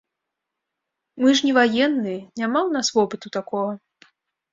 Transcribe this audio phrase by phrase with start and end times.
[1.23, 3.73] Мы ж не ваенныя, няма ў нас вопыту такога!